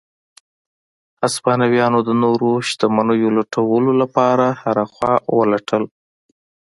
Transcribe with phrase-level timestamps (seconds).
[1.21, 5.83] هسپانویانو د نورو شتمنیو لټولو لپاره هره خوا ولټل.